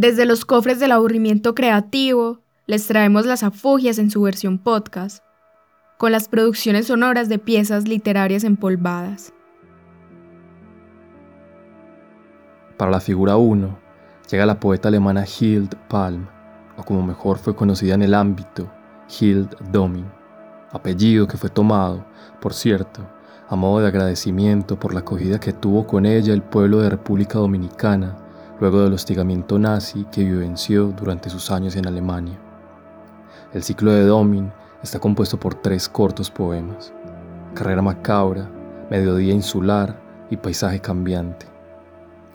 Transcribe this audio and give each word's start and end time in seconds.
Desde 0.00 0.24
los 0.24 0.46
cofres 0.46 0.80
del 0.80 0.92
aburrimiento 0.92 1.54
creativo, 1.54 2.38
les 2.66 2.86
traemos 2.86 3.26
las 3.26 3.42
afugias 3.42 3.98
en 3.98 4.10
su 4.10 4.22
versión 4.22 4.56
podcast, 4.56 5.22
con 5.98 6.10
las 6.10 6.26
producciones 6.26 6.86
sonoras 6.86 7.28
de 7.28 7.38
piezas 7.38 7.86
literarias 7.86 8.44
empolvadas. 8.44 9.34
Para 12.78 12.90
la 12.90 13.00
figura 13.00 13.36
1, 13.36 13.78
llega 14.30 14.46
la 14.46 14.58
poeta 14.58 14.88
alemana 14.88 15.26
Hild 15.26 15.76
Palm, 15.90 16.26
o 16.78 16.82
como 16.82 17.02
mejor 17.02 17.36
fue 17.36 17.54
conocida 17.54 17.92
en 17.92 18.00
el 18.00 18.14
ámbito, 18.14 18.72
Hild 19.20 19.54
Domin, 19.70 20.06
apellido 20.72 21.28
que 21.28 21.36
fue 21.36 21.50
tomado, 21.50 22.06
por 22.40 22.54
cierto, 22.54 23.06
a 23.50 23.54
modo 23.54 23.80
de 23.80 23.88
agradecimiento 23.88 24.80
por 24.80 24.94
la 24.94 25.00
acogida 25.00 25.38
que 25.38 25.52
tuvo 25.52 25.86
con 25.86 26.06
ella 26.06 26.32
el 26.32 26.40
pueblo 26.40 26.78
de 26.78 26.88
República 26.88 27.38
Dominicana 27.38 28.16
luego 28.60 28.82
del 28.82 28.92
hostigamiento 28.92 29.58
nazi 29.58 30.04
que 30.12 30.22
vivenció 30.22 30.88
durante 30.88 31.30
sus 31.30 31.50
años 31.50 31.76
en 31.76 31.86
Alemania. 31.86 32.38
El 33.54 33.62
ciclo 33.62 33.90
de 33.90 34.04
Domin 34.04 34.52
está 34.82 34.98
compuesto 34.98 35.40
por 35.40 35.54
tres 35.54 35.88
cortos 35.88 36.30
poemas, 36.30 36.92
Carrera 37.54 37.82
Macabra, 37.82 38.48
Mediodía 38.90 39.32
Insular 39.32 39.98
y 40.30 40.36
Paisaje 40.36 40.80
Cambiante, 40.80 41.46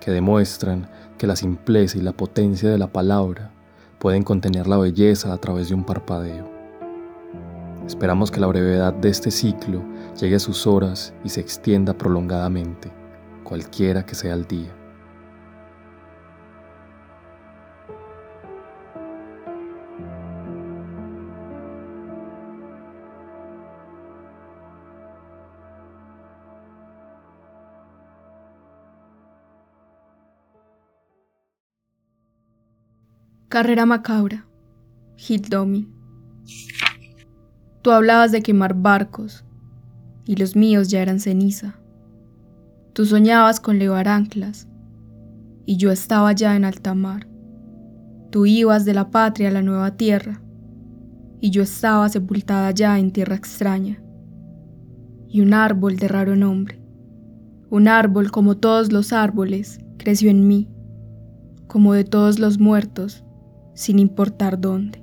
que 0.00 0.10
demuestran 0.10 0.88
que 1.18 1.26
la 1.26 1.36
simpleza 1.36 1.98
y 1.98 2.00
la 2.00 2.12
potencia 2.12 2.70
de 2.70 2.78
la 2.78 2.88
palabra 2.88 3.50
pueden 3.98 4.22
contener 4.22 4.66
la 4.66 4.78
belleza 4.78 5.32
a 5.32 5.38
través 5.38 5.68
de 5.68 5.74
un 5.74 5.84
parpadeo. 5.84 6.50
Esperamos 7.86 8.30
que 8.30 8.40
la 8.40 8.46
brevedad 8.46 8.94
de 8.94 9.10
este 9.10 9.30
ciclo 9.30 9.82
llegue 10.18 10.36
a 10.36 10.40
sus 10.40 10.66
horas 10.66 11.12
y 11.22 11.28
se 11.28 11.40
extienda 11.40 11.92
prolongadamente, 11.92 12.90
cualquiera 13.44 14.06
que 14.06 14.14
sea 14.14 14.32
el 14.32 14.46
día. 14.46 14.83
Carrera 33.54 33.86
macabra. 33.86 34.48
Hildomi. 35.16 35.88
Tú 37.82 37.92
hablabas 37.92 38.32
de 38.32 38.42
quemar 38.42 38.74
barcos, 38.74 39.44
y 40.26 40.34
los 40.34 40.56
míos 40.56 40.88
ya 40.88 41.00
eran 41.00 41.20
ceniza. 41.20 41.78
Tú 42.94 43.06
soñabas 43.06 43.60
con 43.60 43.78
levar 43.78 44.08
anclas, 44.08 44.66
y 45.66 45.76
yo 45.76 45.92
estaba 45.92 46.32
ya 46.32 46.56
en 46.56 46.64
alta 46.64 46.94
mar. 46.94 47.28
Tú 48.32 48.44
ibas 48.44 48.84
de 48.84 48.92
la 48.92 49.12
patria 49.12 49.50
a 49.50 49.52
la 49.52 49.62
nueva 49.62 49.96
tierra, 49.96 50.42
y 51.40 51.50
yo 51.50 51.62
estaba 51.62 52.08
sepultada 52.08 52.72
ya 52.72 52.98
en 52.98 53.12
tierra 53.12 53.36
extraña. 53.36 54.02
Y 55.28 55.42
un 55.42 55.54
árbol 55.54 55.94
de 55.94 56.08
raro 56.08 56.34
nombre, 56.34 56.82
un 57.70 57.86
árbol 57.86 58.32
como 58.32 58.56
todos 58.56 58.90
los 58.90 59.12
árboles, 59.12 59.78
creció 59.96 60.28
en 60.28 60.48
mí, 60.48 60.68
como 61.68 61.92
de 61.92 62.02
todos 62.02 62.40
los 62.40 62.58
muertos, 62.58 63.24
sin 63.74 63.98
importar 63.98 64.60
dónde. 64.60 65.02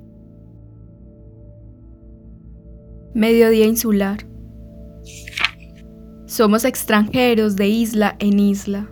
Mediodía 3.14 3.66
insular. 3.66 4.26
Somos 6.24 6.64
extranjeros 6.64 7.56
de 7.56 7.68
isla 7.68 8.16
en 8.18 8.38
isla, 8.38 8.88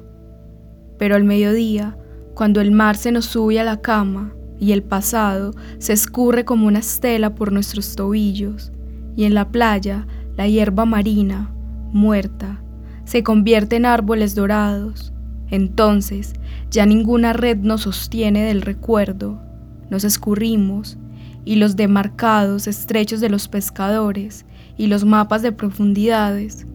pero 0.98 1.16
al 1.16 1.24
mediodía, 1.24 1.96
cuando 2.34 2.60
el 2.60 2.70
mar 2.70 2.96
se 2.96 3.12
nos 3.12 3.24
sube 3.24 3.58
a 3.58 3.64
la 3.64 3.80
cama 3.80 4.34
y 4.58 4.72
el 4.72 4.82
pasado 4.82 5.52
se 5.78 5.94
escurre 5.94 6.44
como 6.44 6.66
una 6.66 6.80
estela 6.80 7.34
por 7.34 7.50
nuestros 7.50 7.96
tobillos, 7.96 8.72
y 9.16 9.24
en 9.24 9.32
la 9.32 9.48
playa 9.48 10.06
la 10.36 10.46
hierba 10.46 10.84
marina, 10.84 11.54
muerta, 11.92 12.62
se 13.04 13.22
convierte 13.22 13.76
en 13.76 13.86
árboles 13.86 14.34
dorados, 14.34 15.14
entonces 15.48 16.34
ya 16.70 16.84
ninguna 16.84 17.32
red 17.32 17.56
nos 17.56 17.82
sostiene 17.82 18.44
del 18.44 18.60
recuerdo 18.60 19.49
nos 19.90 20.04
escurrimos 20.04 20.98
y 21.44 21.56
los 21.56 21.76
demarcados 21.76 22.66
estrechos 22.66 23.20
de 23.20 23.28
los 23.28 23.48
pescadores 23.48 24.46
y 24.76 24.86
los 24.86 25.04
mapas 25.04 25.42
de 25.42 25.52
profundidades 25.52 26.66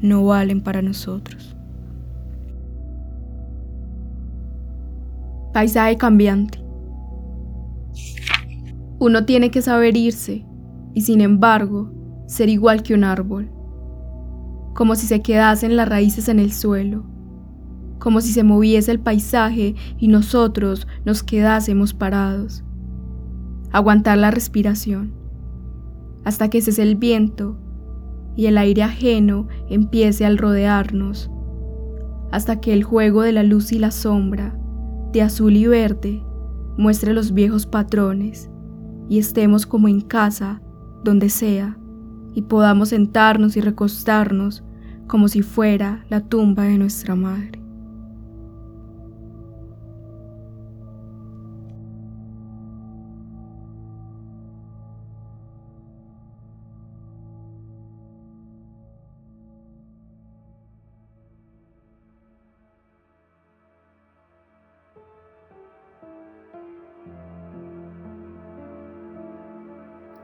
no 0.00 0.24
valen 0.24 0.60
para 0.60 0.82
nosotros. 0.82 1.56
Paisaje 5.52 5.96
cambiante. 5.96 6.60
Uno 8.98 9.24
tiene 9.24 9.50
que 9.50 9.62
saber 9.62 9.96
irse 9.96 10.44
y 10.94 11.02
sin 11.02 11.20
embargo 11.20 11.92
ser 12.26 12.48
igual 12.48 12.82
que 12.82 12.94
un 12.94 13.04
árbol, 13.04 13.50
como 14.74 14.96
si 14.96 15.06
se 15.06 15.22
quedasen 15.22 15.76
las 15.76 15.88
raíces 15.88 16.28
en 16.28 16.40
el 16.40 16.52
suelo 16.52 17.15
como 17.98 18.20
si 18.20 18.32
se 18.32 18.44
moviese 18.44 18.92
el 18.92 19.00
paisaje 19.00 19.74
y 19.98 20.08
nosotros 20.08 20.86
nos 21.04 21.22
quedásemos 21.22 21.94
parados. 21.94 22.62
Aguantar 23.72 24.18
la 24.18 24.30
respiración, 24.30 25.12
hasta 26.24 26.50
que 26.50 26.60
cese 26.60 26.82
el 26.82 26.96
viento 26.96 27.58
y 28.36 28.46
el 28.46 28.58
aire 28.58 28.82
ajeno 28.82 29.48
empiece 29.68 30.24
al 30.26 30.38
rodearnos, 30.38 31.30
hasta 32.30 32.60
que 32.60 32.72
el 32.72 32.84
juego 32.84 33.22
de 33.22 33.32
la 33.32 33.42
luz 33.42 33.72
y 33.72 33.78
la 33.78 33.90
sombra, 33.90 34.58
de 35.12 35.22
azul 35.22 35.56
y 35.56 35.66
verde, 35.66 36.22
muestre 36.76 37.14
los 37.14 37.32
viejos 37.32 37.66
patrones 37.66 38.50
y 39.08 39.18
estemos 39.18 39.66
como 39.66 39.88
en 39.88 40.00
casa, 40.00 40.60
donde 41.04 41.30
sea, 41.30 41.78
y 42.34 42.42
podamos 42.42 42.90
sentarnos 42.90 43.56
y 43.56 43.60
recostarnos 43.60 44.62
como 45.06 45.28
si 45.28 45.42
fuera 45.42 46.04
la 46.10 46.20
tumba 46.20 46.64
de 46.64 46.78
nuestra 46.78 47.14
madre. 47.14 47.65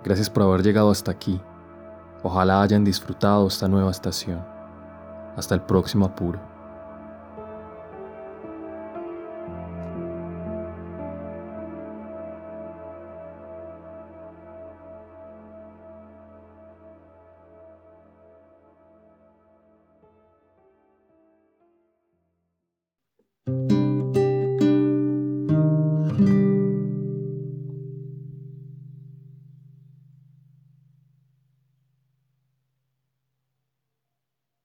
Gracias 0.04 0.28
por 0.28 0.42
haber 0.42 0.62
llegado 0.62 0.90
hasta 0.90 1.10
aquí. 1.10 1.40
Ojalá 2.22 2.62
hayan 2.62 2.84
disfrutado 2.84 3.46
esta 3.46 3.68
nueva 3.68 3.90
estación. 3.90 4.44
Hasta 5.36 5.54
el 5.54 5.62
próximo 5.62 6.06
apuro. 6.06 6.51